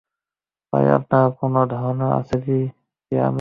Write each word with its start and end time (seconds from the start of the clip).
ভাই, 0.73 0.85
আপনার 0.97 1.25
কোনও 1.39 1.61
ধারণা 1.67 2.07
আছে 2.19 2.35
কে 2.45 2.55
আমি? 3.11 3.29